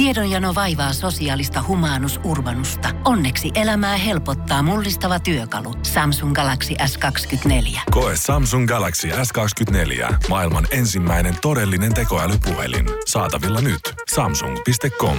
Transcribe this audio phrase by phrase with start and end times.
[0.00, 2.88] Tiedonjano vaivaa sosiaalista humanus urbanusta.
[3.04, 5.74] Onneksi elämää helpottaa mullistava työkalu.
[5.82, 7.80] Samsung Galaxy S24.
[7.90, 10.14] Koe Samsung Galaxy S24.
[10.28, 12.86] Maailman ensimmäinen todellinen tekoälypuhelin.
[13.06, 13.80] Saatavilla nyt.
[14.14, 15.16] Samsung.com.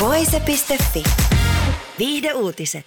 [0.00, 1.02] Voise.fi.
[1.98, 2.86] Viihde uutiset.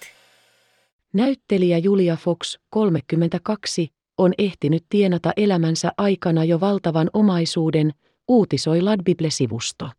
[1.12, 3.88] Näyttelijä Julia Fox, 32,
[4.18, 7.92] on ehtinyt tienata elämänsä aikana jo valtavan omaisuuden,
[8.28, 9.97] uutisoi Ladbible-sivusto.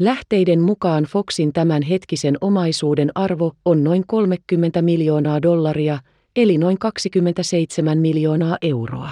[0.00, 5.98] Lähteiden mukaan Foxin tämän hetkisen omaisuuden arvo on noin 30 miljoonaa dollaria,
[6.36, 9.10] eli noin 27 miljoonaa euroa.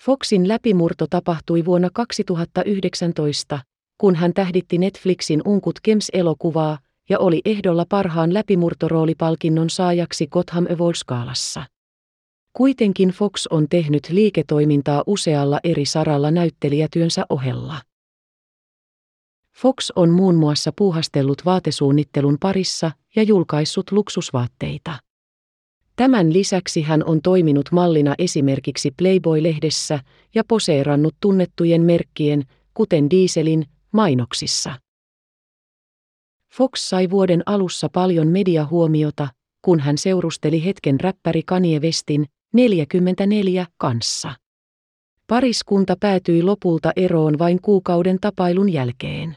[0.00, 3.58] Foxin läpimurto tapahtui vuonna 2019,
[3.98, 11.62] kun hän tähditti Netflixin Unkut Kems-elokuvaa ja oli ehdolla parhaan läpimurtoroolipalkinnon saajaksi Gotham Awards-skaalassa.
[12.52, 17.74] Kuitenkin Fox on tehnyt liiketoimintaa usealla eri saralla näyttelijätyönsä ohella.
[19.58, 24.92] Fox on muun muassa puuhastellut vaatesuunnittelun parissa ja julkaissut luksusvaatteita.
[25.96, 30.00] Tämän lisäksi hän on toiminut mallina esimerkiksi Playboy-lehdessä
[30.34, 34.74] ja poseerannut tunnettujen merkkien, kuten Dieselin, mainoksissa.
[36.54, 39.28] Fox sai vuoden alussa paljon mediahuomiota,
[39.62, 44.34] kun hän seurusteli hetken räppäri Kanye Westin 44 kanssa.
[45.26, 49.36] Pariskunta päätyi lopulta eroon vain kuukauden tapailun jälkeen.